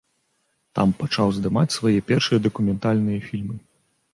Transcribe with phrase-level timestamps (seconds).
[0.77, 3.55] Там пачаў здымаць свае першыя дакументальныя фільмы.